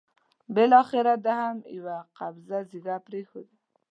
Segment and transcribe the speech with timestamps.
[0.55, 3.55] بالاخره ده هم یوه قبضه ږیره پرېښوده.